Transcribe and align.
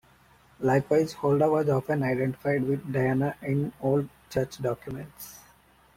Likewise, 0.61 1.13
Holda 1.13 1.47
was 1.47 1.69
often 1.69 2.01
identified 2.01 2.63
with 2.63 2.91
Diana 2.91 3.35
in 3.43 3.71
old 3.81 4.09
church 4.31 4.59
documents. 4.59 5.37